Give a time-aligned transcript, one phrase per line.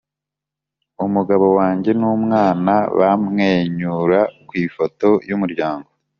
[1.05, 5.89] umugabo wanjye n'umwana bamwenyura ku ifoto y'umuryango;